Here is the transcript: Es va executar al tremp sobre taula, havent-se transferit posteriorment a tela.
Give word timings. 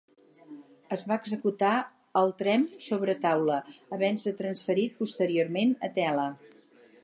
Es 0.95 1.03
va 1.09 1.17
executar 1.23 1.73
al 2.23 2.33
tremp 2.41 2.65
sobre 2.85 3.17
taula, 3.27 3.59
havent-se 3.97 4.35
transferit 4.43 4.99
posteriorment 5.03 5.77
a 5.91 5.95
tela. 6.01 6.29